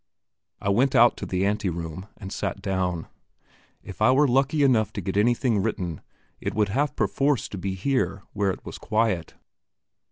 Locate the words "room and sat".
1.69-2.59